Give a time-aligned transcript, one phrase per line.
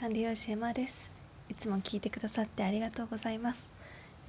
[0.00, 1.10] 管理栄養士エマです。
[1.50, 3.68] いつも聞いてくださってありがとうございます。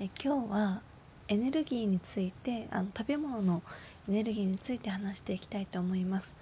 [0.02, 0.82] え今日は
[1.30, 3.64] エネルギーについてあの食べ物の
[4.10, 6.36] エネルギーについて話していきたいと思います。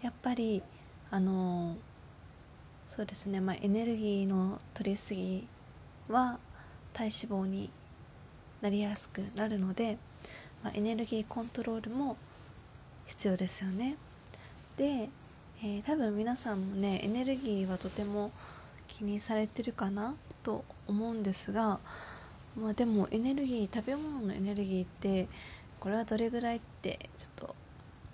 [0.00, 0.62] やっぱり
[1.10, 1.76] あの
[2.86, 3.40] そうですね。
[3.40, 5.48] まあ、エネルギーの取りすぎ
[6.06, 6.38] は
[6.92, 7.70] 体脂肪に
[8.60, 9.98] なりやすくなるので、
[10.62, 12.16] まあ、エネルギーコントロールも
[13.08, 13.96] 必要ですよね。
[14.76, 15.08] で、
[15.64, 18.30] えー、多分皆さんもねエネルギーはとても
[18.98, 20.16] 気にされてるかな？
[20.42, 21.78] と思うんですが、
[22.60, 25.28] まあ、でもエネルギー食べ物のエネルギーって
[25.78, 27.54] これはどれぐらいってちょっと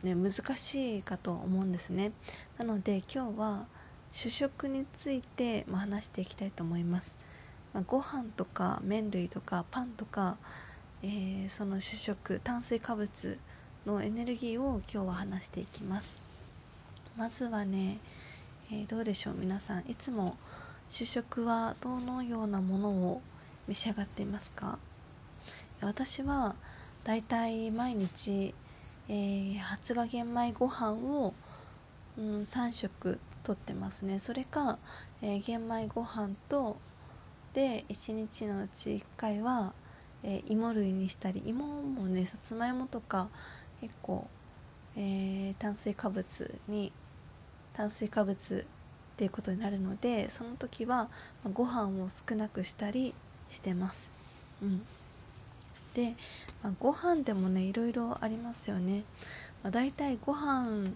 [0.03, 2.13] ね難しいかと思うんですね。
[2.59, 3.67] なので今日は
[4.13, 7.17] 主食について、ま、話していきたいと思います、
[7.73, 10.37] まあ、ご飯とか麺類とかパンとか、
[11.03, 13.39] えー、その主食炭水化物
[13.87, 16.23] のエネルギーを今日は話していきます。
[17.17, 17.99] まずはね、
[18.71, 19.35] えー、どうでしょう？
[19.35, 20.37] 皆さんいつも
[20.89, 23.23] 主食はどのようなものを
[23.67, 24.79] 召し上がっていますか？
[25.81, 26.55] 私は
[27.05, 28.55] だいたい毎日、
[29.09, 31.35] えー、発芽玄米ご飯を、
[32.17, 34.21] うん、3食とってますね。
[34.21, 34.79] それか、
[35.21, 36.77] えー、玄米ご飯と
[37.53, 39.73] で1日のうち1回は、
[40.23, 43.29] えー、芋類にしたり芋もねさつまいもとか
[43.81, 44.27] 結構、
[44.97, 46.93] えー、炭水化物に
[47.75, 48.67] 炭水化物
[49.15, 51.09] っていうことになるのでその時は
[51.53, 53.15] ご飯を少なくしたり
[53.49, 54.11] してます。
[54.61, 54.83] うん、
[55.95, 56.15] で、
[56.63, 59.05] まあ、ご飯でもねいろいろありますよね。
[59.63, 60.91] まあ、だいたいご飯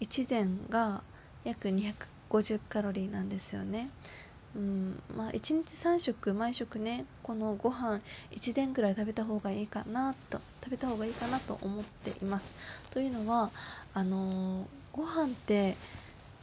[0.00, 1.02] 1膳が
[1.44, 3.88] 約250カロリーなんですよね。
[4.54, 8.00] うんまあ、1日3食毎食ねこのご飯
[8.32, 12.90] 1膳ぐらい食べた方がいいかなと食べた方がいいかなと思っています。
[12.90, 13.50] というのは
[13.94, 15.74] あのー、ご飯って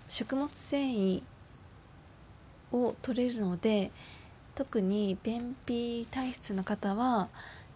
[0.09, 1.23] 食物繊維
[2.71, 3.91] を取れるので
[4.55, 7.29] 特に便秘体質の方は、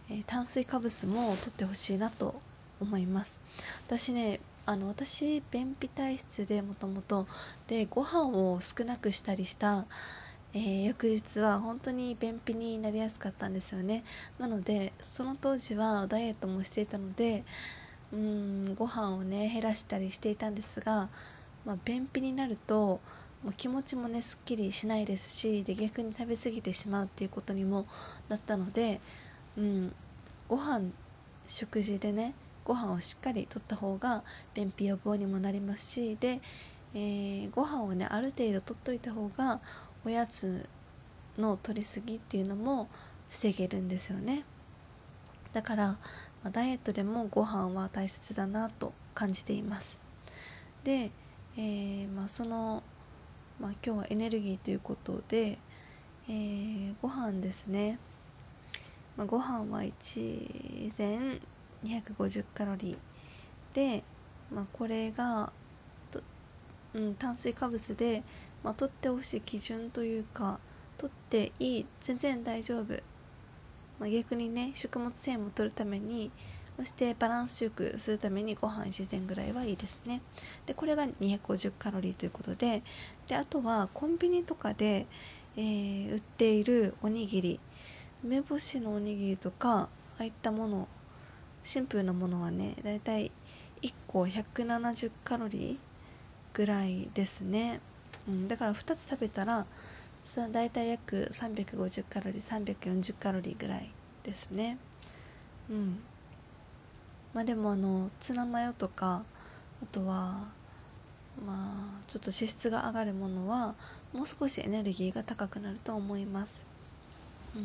[0.09, 2.35] えー、炭水化物も取ってほしいなと
[2.81, 3.39] 思います。
[3.87, 7.27] 私ねあの私便秘体質でもともと
[7.67, 9.85] でご飯を少なくしたりした、
[10.53, 14.03] えー、翌日は本当に便秘になりやすかったんですよね。
[14.39, 17.43] なのでその当時はダイエットもしていたので
[18.11, 21.09] うんご飯をね減らしたりしていたんですが
[21.65, 22.99] まあ、便秘になると
[23.43, 27.85] もう気持ちもねすっきりしないですしで逆に食べ過ぎてしまうっていうことにも
[28.29, 28.99] なったので、
[29.57, 29.93] うん、
[30.47, 30.91] ご飯
[31.47, 34.23] 食事でねご飯をしっかりとった方が
[34.53, 36.39] 便秘予防にもなりますしで、
[36.95, 39.59] えー、ご飯をねある程度とっといた方が
[40.05, 40.67] おやつ
[41.37, 42.87] の取りすぎっていうのも
[43.29, 44.43] 防げるんですよね。
[45.53, 45.97] だから、ま
[46.45, 49.97] あ、ダイエットでもご飯は大切だなと感じています。
[50.83, 51.11] で
[51.57, 52.83] えー、まあ、その、
[53.59, 55.57] まあ、今日はエネルギーということで、
[56.27, 57.99] えー、ご飯ですね、
[59.17, 62.97] まあ、ご飯は1250カロリー
[63.75, 64.03] で、
[64.51, 65.51] まあ、これが
[66.93, 68.23] うん、炭水化物で、
[68.63, 70.59] まあ、取ってほしい基準というか
[70.97, 72.93] 取っていい全然大丈夫、
[73.99, 76.31] まあ、逆にね食物繊維も取るために
[76.77, 80.21] そしてバランスよくするためにご飯1膳ぐらいはいいですね。
[80.65, 82.81] でこれが250カロリーということで
[83.27, 85.05] であとはコンビニとかで、
[85.55, 87.59] えー、売っているおにぎり
[88.23, 89.89] 梅干しのおにぎりとかあ
[90.19, 90.87] あいったもの
[91.61, 93.31] シンプルなものはねだいたい
[93.81, 95.77] 1個170カロリー
[96.53, 97.81] ぐらいですね、
[98.27, 99.65] うん、だから2つ食べたら
[100.51, 103.91] だいたい約350カロリー340カロリーぐらい
[104.23, 104.77] ですね。
[105.69, 105.99] うん。
[107.33, 109.23] まあでもあのツナマヨとか
[109.81, 110.47] あとは
[111.45, 113.75] まあちょっと脂質が上がるものは
[114.13, 116.63] もう少しエネルギーが高くなると思います。
[117.55, 117.59] う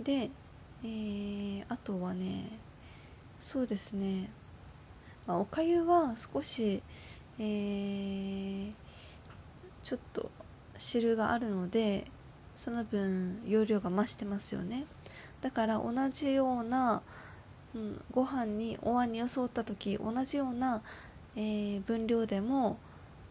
[0.00, 0.30] ん、で、
[0.84, 2.50] えー、あとはね
[3.38, 4.30] そうですね、
[5.26, 6.82] まあ、おかゆは少し、
[7.38, 8.72] えー、
[9.82, 10.30] ちょっと
[10.78, 12.04] 汁があるので
[12.54, 14.84] その分容量が増してますよね。
[15.42, 17.02] だから同じような
[17.76, 20.80] うん、ご飯にお椀によそった時同じような、
[21.36, 22.78] えー、分量でも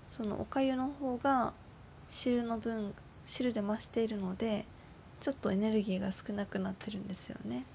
[0.08, 1.52] そのおかゆの方が
[2.08, 2.94] 汁の分
[3.26, 4.66] 汁で増しているので
[5.20, 7.66] ちょっとエネルギーが少なくなってるんですよね。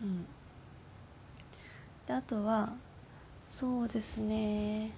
[0.00, 0.26] うん、
[2.06, 2.72] であとは
[3.48, 4.92] そうですね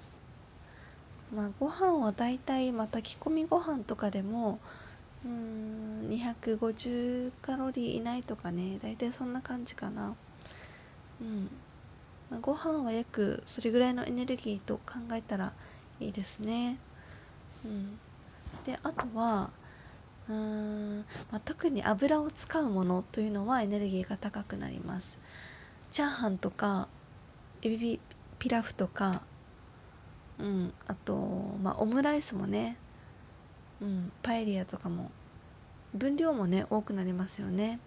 [1.35, 4.59] まあご飯はだいたいまあ炊き込みご飯とかでも
[5.25, 10.15] うん250カロリー以内とかね大体そんな感じかな。
[11.21, 11.51] うん。
[12.31, 15.53] まあ、ご飯は約それぐらいのエネルギーと考えたら
[15.99, 16.79] いいですね。
[17.65, 17.99] うん。
[18.65, 19.51] であとは
[20.29, 20.99] うーん、
[21.31, 25.19] まあ、特に油を使うものというのはエネルギーが高くなります。
[25.91, 26.89] チャーハンとか
[27.63, 27.99] エビ
[28.39, 29.23] ピラフとか
[30.39, 30.73] うん。
[30.87, 31.15] あと、
[31.63, 32.77] まあ、オムライスもね、
[33.81, 35.11] うん、パエリアとかも
[35.95, 37.79] 分量もね多くなりますよね。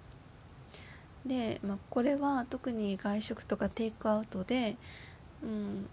[1.25, 4.75] で、まあ、これは特に外食とかテイクアウトで、
[5.42, 5.88] うん、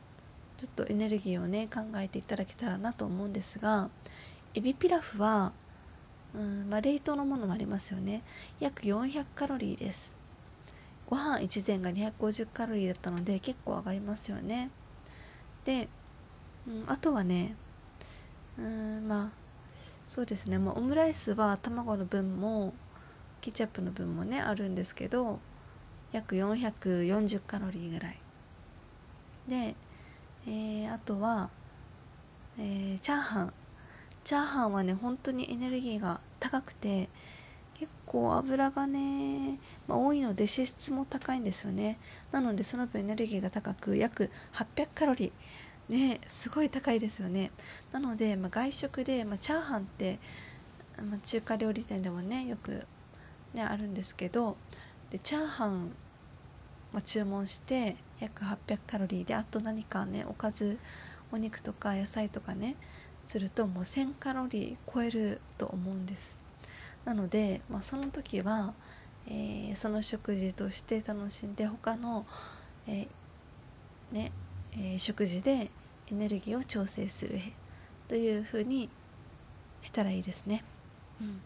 [0.59, 3.88] ちょっとエネルギーをね考えていただけたらなと思うんですが
[4.55, 5.53] エビピラフは、
[6.35, 8.23] うんまあ、冷凍のものもありますよね。
[8.59, 10.12] 約400カロリーです。
[11.06, 14.71] ご飯1膳が250カロリーだったので結構上がりますよね。
[15.65, 15.88] で、
[16.67, 17.55] うん、あとはね
[18.59, 19.31] うんまあ
[20.06, 22.75] そうですね、まあ、オムライスは卵の分も
[23.40, 25.38] ケチャップの分もねあるんですけど
[26.12, 28.19] 約440カロリーぐらい。
[29.48, 29.75] で、
[30.46, 31.50] えー、あとは、
[32.58, 33.52] えー、チャーハン。
[34.25, 37.08] チャーハンはね本当にエネルギーが高くて
[37.78, 39.58] 結構油がね、
[39.88, 41.98] まあ、多いので脂質も高いんですよね。
[42.32, 45.92] なのでその分エネルギーが高く約800カロリー。
[45.92, 47.50] ねすごい高いですよね。
[47.92, 50.19] なので、まあ、外食で、まあ、チャーハンって、
[50.98, 52.87] まあ、中華料理店でもねよく
[53.55, 54.56] ねあるんですけど
[55.11, 55.93] でチャーハン、
[56.93, 60.79] ま、注文して約800カロリーであと何かねおかず
[61.32, 62.76] お肉とか野菜とかね
[63.25, 66.38] するともう1000カロリー超えると思うんです
[67.05, 68.75] なので、まあ、その時は、
[69.26, 72.26] えー、その食事として楽しんで他の、
[72.87, 73.08] えー、
[74.12, 74.32] ね
[74.73, 75.70] えー、食事で
[76.11, 77.38] エネルギーを調整する
[78.08, 78.88] というふうに
[79.82, 80.62] したらいいですね。
[81.20, 81.41] うん、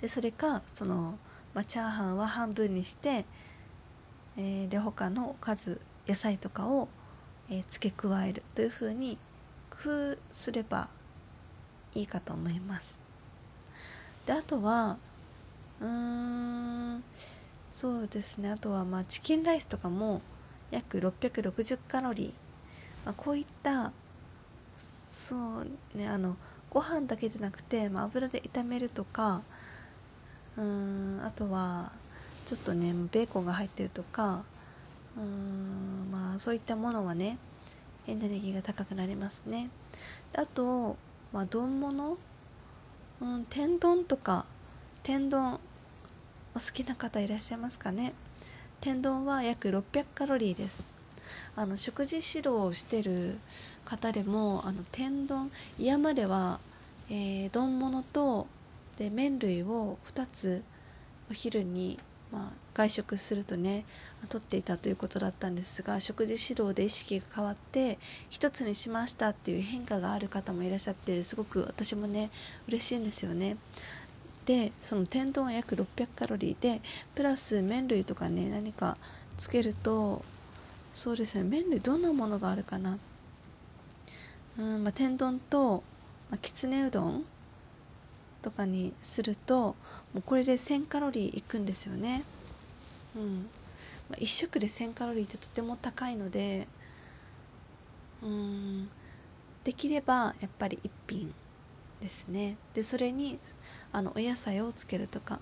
[0.00, 1.18] でそれかその、
[1.54, 3.24] まあ、チャーハンは半分にして、
[4.36, 6.88] えー、で他のおかず野菜とかを、
[7.50, 9.18] えー、付け加えるというふうに
[9.70, 10.88] 工夫すれば
[11.94, 12.98] いいかと思います。
[14.26, 14.98] であとは
[15.80, 17.04] うーん
[17.72, 20.20] そうですねあとはまあチキンライスとかも
[20.70, 22.32] 約660カロリー、
[23.06, 23.92] まあ、こういった
[24.78, 25.66] そう
[25.96, 26.36] ねあの
[26.70, 29.42] ご飯だけでなくて、まあ、油で炒めるとか
[30.58, 31.92] うんあとは
[32.46, 34.42] ちょっとねベーコンが入ってるとか
[35.16, 37.38] うーんまあそういったものはね
[38.08, 39.68] エネルギーが高くなりますね。
[40.34, 40.96] あと、
[41.32, 42.16] まあ、丼物、
[43.20, 44.46] うん、天丼とか
[45.02, 45.60] 天丼
[46.54, 48.12] お好きな方いらっしゃいますかね？
[48.80, 50.88] 天丼は約600カロリーです。
[51.54, 53.38] あの食事指導をしてる
[53.84, 56.60] 方でもあの天丼嫌までは、
[57.10, 58.46] えー、丼物と
[58.98, 60.64] で麺類を2つ
[61.30, 61.98] お昼に、
[62.32, 63.84] まあ、外食するとね
[64.28, 67.98] 取っていたということだったんですが食事指導で意識が変わって
[68.30, 72.30] 1つにしましたっていう変化がある方もいらっしゃってすごく私もね
[72.66, 73.56] 嬉しいんですよね。
[74.46, 76.80] でその天丼は約600カロリーで
[77.14, 78.96] プラス麺類とかね何か
[79.36, 80.24] つけると
[80.94, 82.98] そうですね麺類どんなものがあるかな
[84.58, 85.82] うん、まあ、天丼と、
[86.30, 87.24] まあ、きつねうどん
[88.42, 89.76] とかにするとも
[90.16, 92.22] うこれで1000カロリーいくんですよね。
[93.16, 93.48] うん。
[94.08, 96.66] まあ、1食で1000カロリーってとても高いので
[98.22, 98.88] うん。
[99.64, 101.34] できればやっぱり1品
[102.00, 102.56] ですね。
[102.74, 103.38] でそれに
[103.92, 105.40] あのお野菜をつけるとか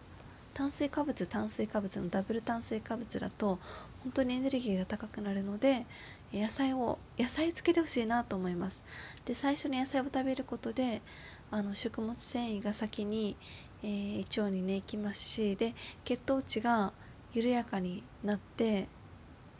[0.54, 3.58] 炭水化物炭水化物のダブル炭水化物だと
[4.02, 5.84] 本当にエネルギーが高くなるので
[6.32, 8.82] 野菜を野菜つけてほしいなと思います。
[9.26, 11.02] で最初に野菜を食べることで
[11.50, 13.36] あの食物繊維が先に、
[13.82, 15.74] えー、胃腸にね行きますしで
[16.04, 16.92] 血糖値が
[17.32, 18.88] 緩やかになって、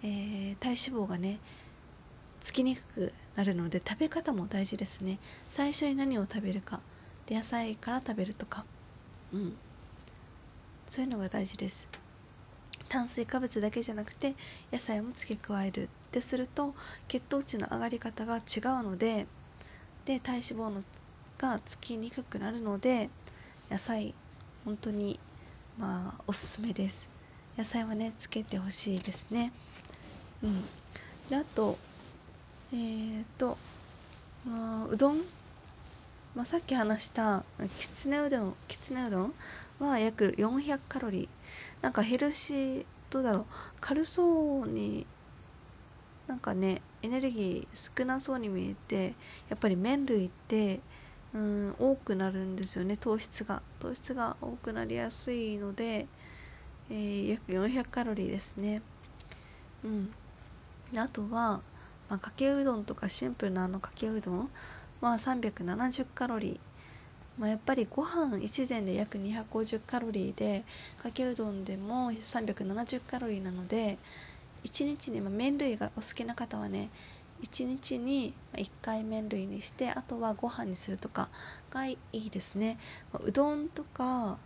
[0.02, 1.38] えー、体脂肪がね
[2.40, 5.19] つきにくくなるので食べ方も大事ですね。
[5.45, 6.81] 最初に何を食べるか
[7.26, 8.64] で野菜から食べるとか。
[9.33, 9.57] うん。
[10.88, 11.87] そういうのが大事です。
[12.88, 14.37] 炭水化物だけじゃなくて
[14.73, 15.83] 野菜も付け加える。
[15.83, 16.75] ってすると
[17.09, 18.43] 血糖値の上がり方が違う
[18.83, 19.26] ので
[20.05, 20.83] で体脂肪の
[21.38, 23.11] がつきにくくなるので
[23.71, 24.14] 野菜
[24.64, 25.19] 本当に
[25.78, 27.09] まあおすすめです。
[27.57, 29.52] 野菜はねつけてほしいですね。
[30.43, 30.62] うん。
[31.28, 31.78] であと
[32.73, 33.57] えーと、
[34.47, 35.19] まあ、うどん、
[36.35, 37.45] まあ、さっき話した
[37.78, 39.35] きつねうどんきつねうどん
[39.78, 41.28] は約400カロリー。
[41.83, 43.45] なんかヘルシーどうだろう。
[43.81, 45.07] 軽そうに
[46.26, 49.14] なんかねエネルギー少なそうに見えて
[49.49, 50.81] やっぱり麺類って
[51.37, 53.62] うん多くなるんですよね糖質が。
[53.78, 56.07] 糖質が多くなりやすいので、
[56.90, 58.81] えー、約400カロリーですね。
[59.85, 60.11] うん。
[60.97, 61.61] あとは、
[62.09, 64.50] まあ、かけうどんとかシンプルなあのかけうどん。
[65.02, 66.59] は370カロリー。
[67.38, 70.64] まあ、やっぱりご飯1膳で約250カロリーで
[71.02, 73.99] かけうどんでも370カロリーなので
[74.64, 76.88] 1日に、まあ、麺類がお好きな方はね
[77.47, 81.29] 1日に1回麺類にしてあとはご飯にするとか
[81.71, 82.79] がいいですね、
[83.12, 84.38] ま、うどんとか、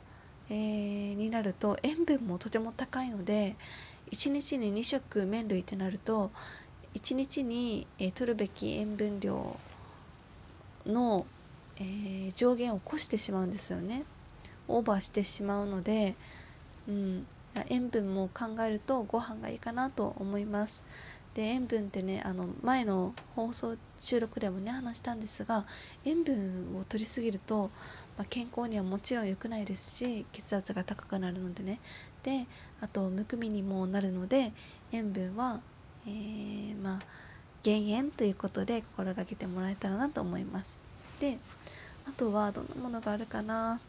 [0.50, 3.57] えー、になると塩分もとても高いので
[4.12, 6.30] 1日に2食麺類ってなると
[6.95, 9.57] 1日に、えー、取るべき塩分量
[10.85, 11.25] の、
[11.78, 14.04] えー、上限を越してしまうんですよね。
[14.66, 16.14] オーバーしてしまうので、
[16.88, 17.26] うん、
[17.69, 20.83] 塩分も考えるとご飯がいいかなと思います。
[21.34, 25.64] で塩分ってねあの前の放送収録でもね話したんですが
[26.04, 27.70] 塩分を取りすぎると、
[28.18, 31.78] まあ、健康にはもちろん良くないですし血圧が高くなるのでね。
[32.22, 32.46] で
[32.82, 34.52] あとむくみにもなるので
[34.92, 35.60] 塩分は、
[36.06, 36.99] えー、まあ
[37.62, 40.78] 減塩ということで心がけてもらえたらなと思います。
[41.20, 41.38] で
[42.08, 43.80] あとはどんなものがあるかな、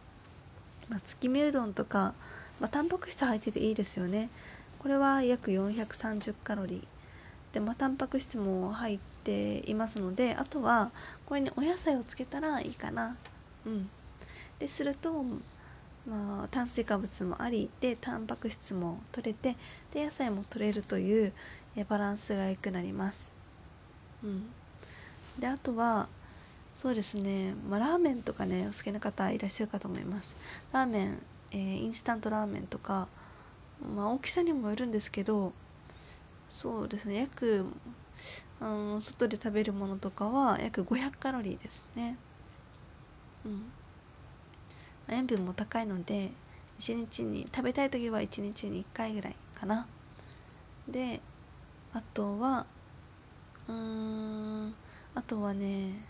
[0.89, 2.13] まあ、月見うどんとか、
[2.59, 4.29] まあ、タンパク質入ってていいですよね。
[4.79, 7.00] これは約430カロリー。
[7.53, 10.91] で、まあ、タンパク質も入っていますのであとは
[11.25, 13.17] これにお野菜をつけたらいいかな
[13.65, 13.89] うん
[14.59, 15.23] ですると
[16.07, 19.55] まあ、炭水化物もありでタンパク質も取れて
[19.93, 21.31] で野菜も取れるという
[21.75, 23.31] えバランスが良くなります。
[24.23, 24.49] うん、
[25.39, 26.07] であとは
[26.75, 30.35] そうですね、まあ、ラーメンとかねお好きな方いらっしゃるかと思います。
[30.73, 33.07] ラーメン、えー、インスタントラーメンとか、
[33.95, 35.53] まあ、大きさにもよるんですけど
[36.51, 37.15] そうですね。
[37.15, 37.65] 約、
[38.59, 38.65] う
[38.97, 42.17] ん、外で食べるものとかは約500カロリーですね。
[43.45, 43.71] うん。
[45.07, 46.29] 塩分も高いので
[46.77, 49.87] 1日に食べたい時は1日に1回ぐらいかな。
[50.89, 51.21] で
[51.93, 52.65] あとは
[53.69, 54.73] うん
[55.15, 56.05] あとはね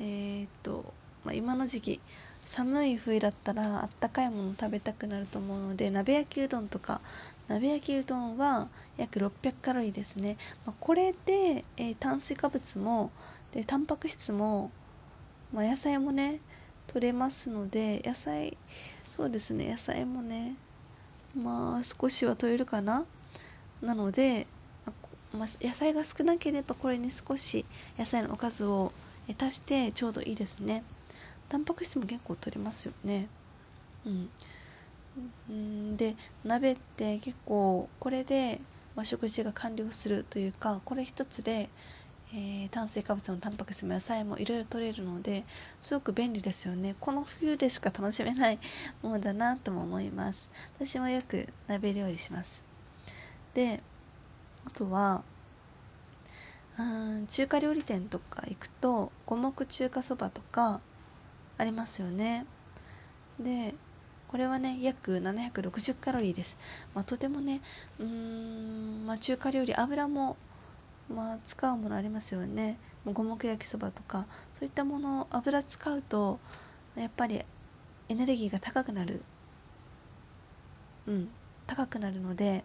[0.00, 0.92] えー、っと、
[1.24, 2.00] まあ、今の時期
[2.44, 7.00] 寒い冬だったらあったかいもの食べたくなると思うので鍋焼きうどんとか
[7.48, 10.36] 鍋焼きうどんは約600カロリーですね、
[10.66, 13.10] まあ、これで、えー、炭水化物も
[13.52, 14.70] でタンパク質も、
[15.52, 16.40] まあ、野菜もね
[16.86, 18.56] 取れますので野菜
[19.10, 20.54] そうですね野菜もね
[21.34, 23.04] まあ少しは取れるかな？
[23.82, 24.46] なので、
[25.32, 27.64] まあ、野菜が少なければこれに少し
[27.98, 28.92] 野菜のおかずを
[29.38, 30.82] 足してちょうどいいですね。
[31.48, 33.28] タンパク質も結構取れますよね。
[34.04, 34.30] うん。
[35.96, 38.60] で鍋って結構これで、
[39.04, 41.68] 食事が完了するというかこれ一つで、
[42.34, 45.44] えー、炭水化物もタンパク質も野菜もいろいろ取れるので
[45.80, 46.96] すごく便利ですよね。
[47.00, 48.58] この冬でしか楽しめない
[49.02, 50.50] ものだなとも思います。
[50.78, 52.62] 私もよく鍋料理します。
[53.54, 53.80] で
[54.66, 55.22] あとは
[56.78, 60.80] うん中華料理店とか行くと五目中華そばとか
[61.56, 62.46] ありますよね。
[63.40, 63.74] で
[64.28, 66.56] これはね約760カロリーです、
[66.94, 67.60] まあ、とてもね
[67.98, 70.36] うーん、まあ、中華料理油も、
[71.12, 72.78] まあ、使うものありますよね。
[73.06, 76.38] 五目焼きそばとかそういったものを油使うと
[76.94, 77.40] やっぱり
[78.10, 79.22] エネルギーが高くなる。
[81.06, 81.28] うん
[81.66, 82.64] 高くなるので、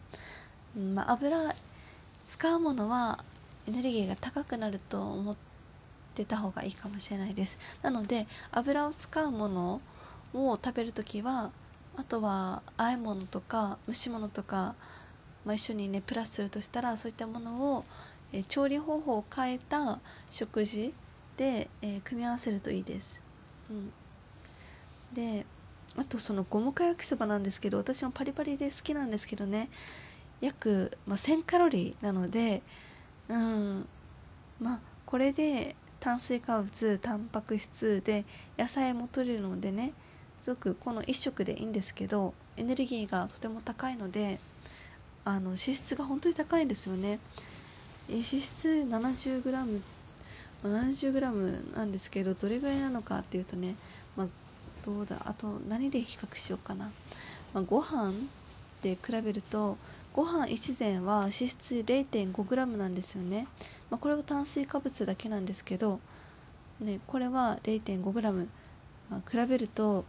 [0.78, 1.38] うんまあ、油
[2.22, 3.20] 使うものは
[3.68, 5.36] エネルギーが高くなると思っ
[6.16, 7.58] てた方がいいかもしれないです。
[7.82, 9.82] なので油を使うもの
[10.34, 11.52] を食べる時は
[11.96, 14.76] あとは和え物とか蒸し物とか、
[15.46, 17.86] まあ、一緒にねプラスするとしたらそういったものを、
[18.32, 20.00] え調理方法を変えた
[20.32, 20.94] 食事
[21.38, 23.22] で、えー、組み合わせるといいです。
[23.70, 23.94] うん、
[25.14, 25.46] で
[25.96, 29.70] あとその五目焼きそばなんですけど私もパリパリで好きなんですけどね。
[30.42, 32.64] 約、まあ、1000カロリーなので
[33.30, 33.88] うん。
[34.60, 38.26] まあこれで炭水化物タンパク質で
[38.58, 39.94] 野菜も取れるのでね
[40.44, 44.42] すごくこの1食でいいんですけどエネルギーがとても高いので
[45.24, 47.20] あの脂質が本当に高いんですよね。
[48.10, 49.82] 脂質 70g
[50.66, 53.76] 70g なんですけどどれぐらいなのかっていうとね、
[54.18, 54.28] まあ、
[54.84, 56.92] どうだあと何で比較しようかな、
[57.54, 58.12] まあ、ご飯
[58.82, 59.78] で比べると
[60.12, 63.48] ご飯1膳は脂質 0.5g なんですよね、
[63.90, 66.02] まあ、これは炭水化物だけなんですけど、
[66.82, 68.48] ね、これは 0.5g、
[69.10, 70.04] まあ、比べると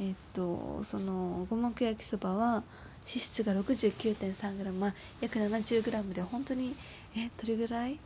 [0.00, 2.62] えっとその五目焼きそばは
[3.06, 6.74] 脂質が 69.3g、まあ、約 70g で本当に
[7.16, 7.98] えどれぐらい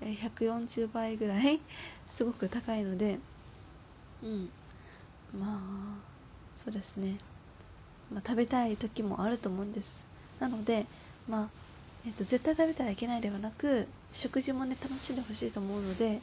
[0.00, 1.60] ？140倍ぐらい？
[2.08, 3.18] すごく高いので。
[4.22, 4.50] うん。
[5.38, 5.98] まあ
[6.54, 7.18] そうですね、
[8.10, 10.04] まあ、食べたい時もあると思うんです。
[10.40, 10.86] なので
[11.28, 11.48] まあ、
[12.06, 16.20] えっと、絶対食べたらいけないではなく食事もね楽しんでほしいと思うので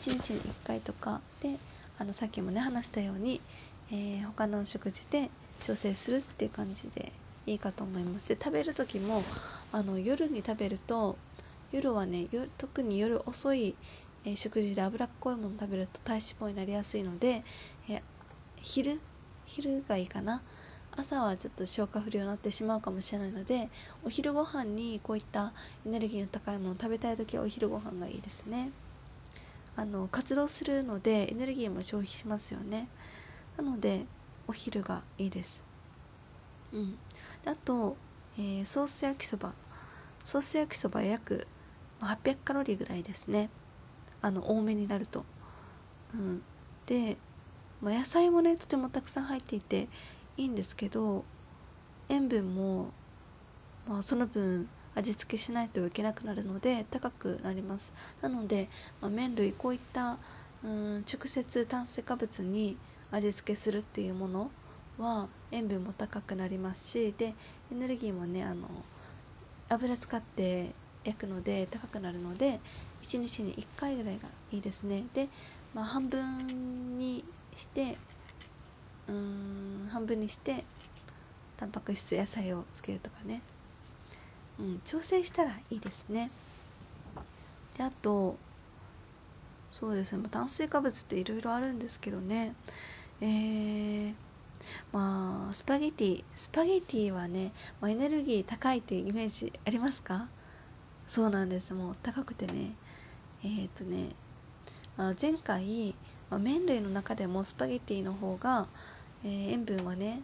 [0.00, 1.20] 1日に1回とか。
[1.42, 1.56] で
[2.00, 3.40] あのさっきもね話したように、
[3.90, 5.30] えー、他の食事で
[5.62, 7.12] 調整するっていう感じで
[7.46, 8.28] いいかと思います。
[8.28, 9.22] で食べる時も
[9.72, 11.16] あの夜に食べると
[11.72, 12.26] 夜はね
[12.56, 13.74] 特に夜遅い、
[14.24, 17.42] えー、食事で脂っこいもの食べると体脂肪になりやすいので、
[17.88, 18.02] えー、
[18.56, 19.00] 昼
[19.46, 20.42] 昼がいいかな。
[20.96, 23.68] 朝はちょっと消化不良になってしまうかもしれないので
[24.04, 25.52] お昼ご飯にこういった
[25.86, 28.70] エネルギーの高いものを食べたい時はお昼ご飯がいいですね。
[29.76, 32.88] あの活動するのでエネルギーも消費しますよね。
[33.58, 34.06] なので
[34.46, 35.64] お昼がいいです。
[36.72, 36.98] うん。
[37.44, 37.96] あと、
[38.38, 39.52] えー、ソース焼きそば。
[40.24, 41.46] ソース焼きそば約
[42.00, 43.50] 800カロリーぐらいですね。
[44.22, 45.24] あの多めになると。
[46.14, 46.42] うん。
[46.86, 47.16] で、
[47.82, 49.88] まあ、野菜もねとてもたくさん入っていて
[50.36, 51.24] いいんですけど
[52.08, 52.92] 塩分も、
[53.86, 57.92] まあ、その分味付けしないといけなくなるので高くなります。
[58.22, 58.68] なので、
[59.00, 60.16] まあ、麺類こういった
[60.64, 62.76] うん直接炭水化物に
[63.10, 64.50] 味付けするっていうもの
[64.98, 67.34] は塩分も高くなりますしで
[67.72, 68.68] エネルギーもねあの
[69.68, 70.70] 油使って
[71.04, 72.60] 焼くので高くなるので
[73.02, 75.04] 1日に1回ぐらいがいいですね。
[75.14, 75.28] で、
[75.74, 77.24] まあ、半分に
[77.54, 77.96] して
[79.06, 80.64] うーん半分にして
[81.56, 83.40] タンパク質野菜をつけるとかね、
[84.58, 86.30] うん、調整したらいいですね。
[87.76, 88.36] であと
[89.70, 92.54] そうですね、炭水化物っていろいろあるんですけどね。
[93.20, 94.14] えー、
[94.92, 100.28] まあスパゲティスパゲティはね、まあ、エネルギー高いっていうイメージありますか？
[101.06, 101.74] そうなんです。
[101.74, 102.72] もう高くてね。
[103.44, 104.10] えー、っとね、
[104.96, 105.94] まあ、前回、
[106.30, 108.66] まあ、麺類の中でもスパゲティの方が
[109.24, 110.22] えー、塩分はね、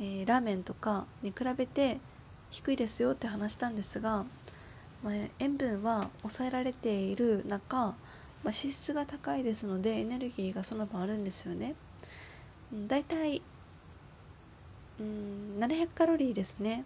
[0.00, 2.00] えー、ラーメンとかに比べて
[2.50, 4.24] 低いですよって話したんですが、
[5.04, 7.94] まあ、塩分は抑えられている中、まあ、
[8.46, 11.76] 脂質が高いですのでエネルギーがその分あるんですよね。
[12.86, 13.42] だいたい
[15.00, 16.84] うん700カロリーですね。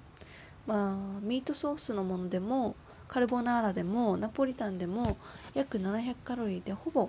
[0.66, 2.76] まあミートソースのものでも
[3.08, 5.16] カルボナーラでもナポリタンでも
[5.54, 7.08] 約700カロリーでほぼ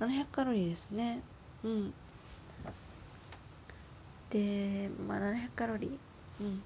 [0.00, 1.20] 700カロリーですね。
[1.62, 1.94] うん。
[4.30, 6.62] で、まあ、700カロリーうん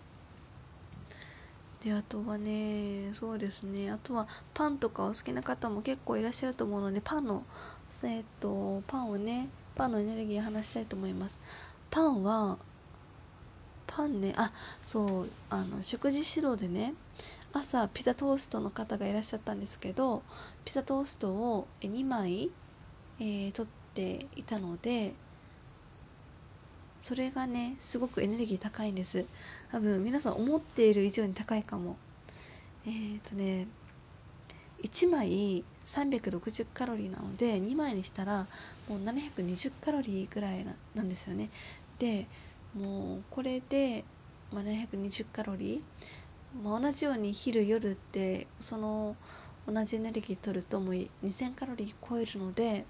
[1.85, 7.45] であとはねそうですねあとはパンとかお好きな方も結構いらっしゃると思うのでパンの
[8.03, 11.39] えっとパンをねパンのエネルギー話したいと思います。
[11.89, 12.59] パンは
[13.87, 14.53] パンねあ
[14.85, 16.95] そうあの食事指導でね
[17.53, 20.23] 朝ピザトーストの方がいらっしゃったんですけど
[20.65, 22.51] ピザトーストを2枚、
[23.21, 25.15] えー、取っていたので
[26.99, 29.25] それがねすごくエネルギー高いんです。
[29.71, 31.97] 多分皆さん思っている以上に高いかも。
[32.85, 33.69] えっ、ー、とね
[34.83, 35.65] 1枚
[35.95, 38.47] 360カロリーなので2枚にしたら
[38.89, 41.51] もう720カロリーぐらいなんですよね。
[41.99, 42.27] で
[42.75, 44.05] もうこれで、
[44.53, 49.17] ま、720カロリー、まあ、同じように昼夜ってその
[49.67, 52.85] 同じエネルギー取るともう2000カロリー超えるので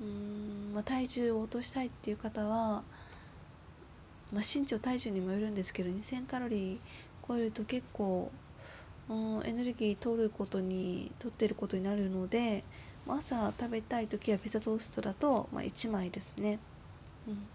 [0.00, 2.82] うーん、まあ、体重を落としたいっていう方は
[4.32, 6.78] まあ、身長体重にもよるんですけど2000カロリー
[7.26, 8.30] 超えると結構、
[9.44, 12.64] エネルギー取ることに取ってることになるので
[13.08, 16.58] 朝食べたい時はピザトーストだと、まあ、1枚ですね、
[17.26, 17.46] うん、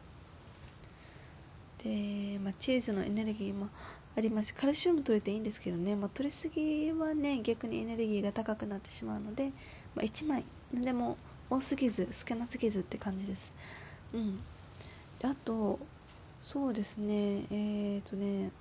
[2.33, 3.69] で、まあ、チーズのエネルギーも
[4.17, 4.55] あります。
[4.55, 9.51] カルシウム取れていいんですけどね、まあ、取りすぎはね逆にエネルギーが高くなってしまうので、
[9.93, 10.43] まあ、1枚。
[10.73, 11.17] 何でも
[11.49, 13.53] 多すぎず少なすぎずって感じです。
[14.13, 14.37] うん。
[15.19, 15.79] であと
[16.41, 17.39] そうですね。
[17.39, 18.51] えっ、ー、とね、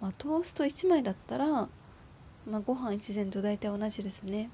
[0.00, 1.68] まあ、トースト1枚だったら、ま
[2.58, 4.50] あ、ご飯1膳と大体同じですね。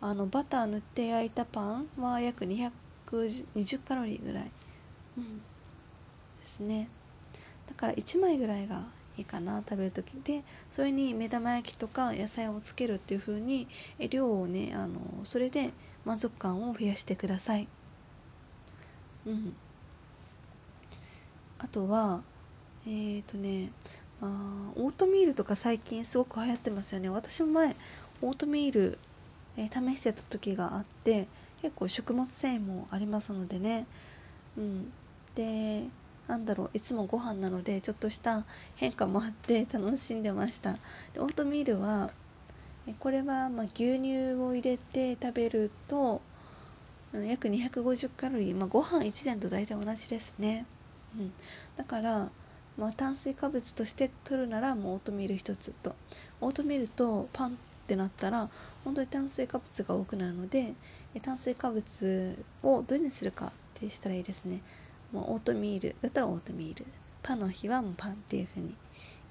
[0.00, 4.50] あのバター塗って焼いたパンは約220カロリーぐらい、
[5.18, 6.88] うん、ですね。
[7.66, 8.84] だから1枚ぐらいが
[9.16, 10.44] いいかな食べる時で。
[10.70, 13.66] それに目玉焼きとか野菜をつけるっていう風に
[14.10, 15.72] 量をねあのそれで
[16.04, 17.68] 満足感を増やしてください。
[19.26, 19.54] うん。
[21.58, 22.22] あとは
[22.86, 23.72] えっ、ー、とね
[24.20, 27.08] あオートミールとか最近すごく流行ってますよね。
[27.08, 27.76] 私も前
[28.22, 28.98] オートミール、
[29.56, 31.28] えー、試してた時があって
[31.62, 33.86] 結構食物繊維もありますのでね。
[34.56, 34.92] うん。
[35.34, 35.84] で
[36.26, 38.44] なんだろういつもご飯なのでちょっとした
[38.76, 40.72] 変化もあって楽しんでました。
[41.14, 42.10] でオートミールは
[43.00, 46.20] これはま牛乳を入れて食べると
[47.12, 50.66] 約250カロリー、まあ、ご飯1膳と大体同じですね。
[51.18, 51.32] うん、
[51.76, 52.28] だから、
[52.78, 55.96] まあ、炭水化物として取るならもうオートミール1つと。
[56.40, 57.52] オートミールとパンっ
[57.88, 58.48] てなったら
[58.84, 60.74] 本当に炭水化物が多くなるので
[61.22, 64.62] 炭水化物をどれにするかってしたらいいですね。
[65.10, 66.86] もうオートミールだったらオートミール。
[67.22, 68.74] パンの日はもうパンっていう風に。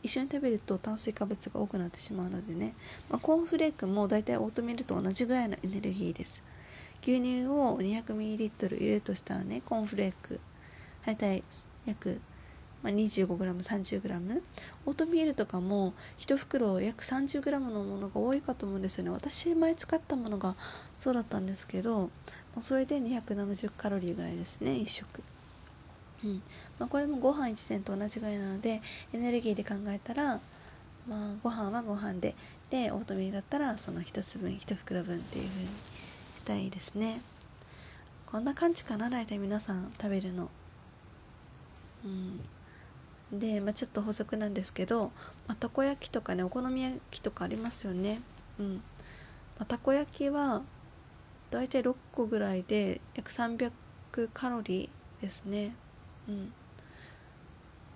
[0.03, 2.73] 一緒に食べると炭水化物が多くなってしまうのでね、
[3.09, 6.43] まあ、コーンフレークもだいたいオートミールと同じぐらいのエネルギーです。
[7.01, 10.39] 牛乳を 200ml 入れるとしたらねコーンフレーク。
[11.05, 11.43] 大体
[11.85, 12.19] 約
[12.83, 14.41] まあ、25g30g
[14.85, 19.09] オートミールとかも1袋約 30g のものが多いかと思うんですよね。
[19.09, 20.55] 私前使ったものが
[20.95, 22.09] そうだったんですけど、
[22.55, 25.23] まあ、それで270カロリーぐらいですね1食。
[26.23, 26.41] うん。
[26.79, 28.81] まあ、これもご飯1膳と同じぐらいなので
[29.13, 30.39] エネルギーで考えたら、
[31.07, 32.35] まあ、ご飯はご飯で。
[32.69, 35.71] でオートミールだったらその1つ分1袋分っていう風にし
[36.43, 37.21] たいですね。
[38.25, 40.49] こんな感じかな大体皆さん食べるの。
[42.03, 42.41] うん。
[43.31, 45.11] で、まあ、ちょっと補足なんですけど、
[45.47, 48.21] まあ、たこ焼きとかねお好み焼きとかありますよね。
[48.59, 48.81] うん、ま
[49.59, 50.61] あ、たこ焼きは
[51.51, 53.71] だいたい6個ぐらいで約300
[54.33, 55.75] カロリーですね。
[56.27, 56.53] うん。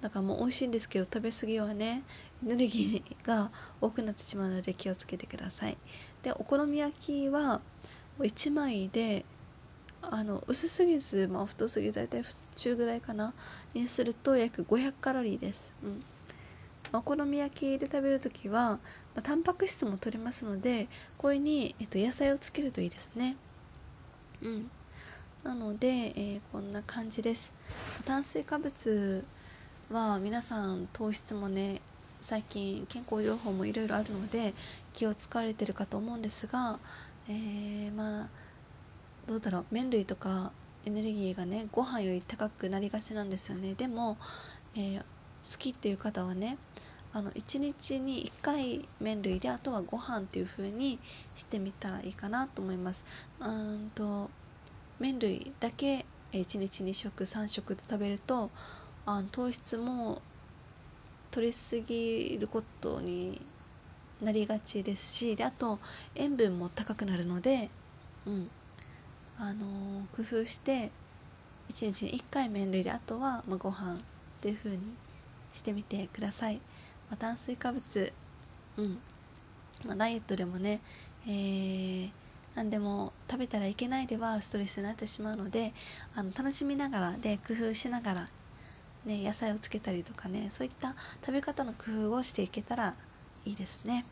[0.01, 2.01] だからもう美味しいんですけど食べ過ぎはね
[2.43, 5.77] エネルギーが多くなってしまうので気をつけてください。
[6.23, 7.61] でお好み焼きは
[8.19, 9.25] 1枚で
[10.01, 12.23] あの薄すぎず、まあ、太すぎず大体
[12.55, 13.33] 中ぐらいかな
[13.73, 16.03] にすると約500カロリーです、うん、
[16.93, 18.79] お好み焼きで食べる時は、ま
[19.17, 20.87] あ、タンパク質も取れますので
[21.17, 23.35] これに、えっと、野菜をつけるといいですね。
[24.41, 24.71] うん。
[25.43, 27.51] なので、えー、こんな感じです。
[28.05, 29.23] 炭水化物
[29.91, 31.81] は皆さん糖質もね
[32.19, 34.53] 最近健康情報もいろいろあるので
[34.93, 36.77] 気を使われてるかと思うんですが、
[37.27, 38.27] えー、まあ
[39.27, 40.51] どうだろう麺類とか
[40.85, 43.73] エネルギーがねご飯より高くなりがちなんですよね。
[43.75, 44.17] でも、
[44.75, 45.03] えー、好
[45.57, 46.57] きっていう方はね
[47.13, 50.97] あの1日に1回麺類であとはご飯っていう風に
[51.35, 53.05] してみたらいいかなと思います。
[53.39, 54.29] うんと
[54.99, 58.49] 麺類だけ1日2食3食と食べると
[59.05, 60.21] あの糖質も
[61.31, 63.41] 取りすぎることに
[64.21, 65.79] なりがちですしであと
[66.15, 67.69] 塩分も高くなるので、
[68.27, 68.49] うん、
[69.41, 70.91] あの工夫して
[71.71, 73.97] 1日に1回麺類であとは、まあ、ご飯っ
[74.39, 74.77] ていう風に
[75.51, 76.57] してみてください、
[77.09, 78.13] まあ、炭水化物
[78.77, 78.99] うん、
[79.83, 80.79] まあ、ダイエットでもね、
[81.25, 82.11] えー、
[82.53, 85.73] 何でも食べたらいけないではストレスになってしまうので
[86.15, 88.29] あの楽しみながらで工夫しながら、
[89.05, 90.93] ね、野菜をつけたりとかねそういった
[91.25, 92.93] 食べ方の工夫をしていけたら
[93.45, 94.05] いいですね。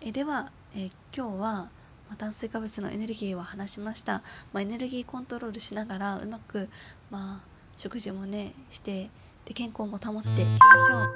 [0.00, 1.70] えでは、え今日は
[2.08, 6.68] ま、炭水化物のエネルギーを話しました、まあ、エネルギーコントロールしながらうまく、
[7.10, 9.10] まあ、食事もねして
[9.44, 11.14] で健康も保っていきましょう。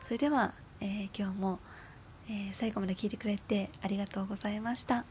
[0.00, 1.58] それでは、えー、今日も、
[2.28, 5.04] えー、最後まで聞いてくれてありがとうございました。